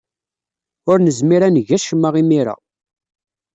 [0.89, 2.55] Ur nezmir ad neg acemma imir-a.